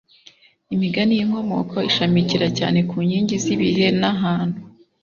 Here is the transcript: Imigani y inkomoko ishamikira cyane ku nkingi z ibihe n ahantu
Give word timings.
Imigani 0.73 1.13
y 1.15 1.21
inkomoko 1.25 1.77
ishamikira 1.89 2.47
cyane 2.57 2.79
ku 2.89 2.97
nkingi 3.05 3.35
z 3.43 3.45
ibihe 3.55 3.87
n 4.01 4.03
ahantu 4.13 4.59